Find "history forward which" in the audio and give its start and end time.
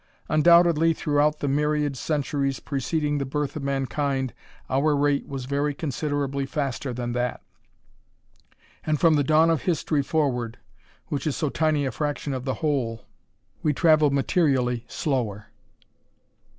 9.61-11.27